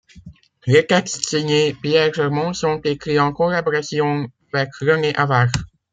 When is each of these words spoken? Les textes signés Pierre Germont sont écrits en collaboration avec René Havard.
Les 0.65 0.83
textes 0.87 1.25
signés 1.29 1.75
Pierre 1.79 2.11
Germont 2.11 2.53
sont 2.53 2.81
écrits 2.85 3.19
en 3.19 3.31
collaboration 3.33 4.31
avec 4.51 4.69
René 4.77 5.13
Havard. 5.15 5.51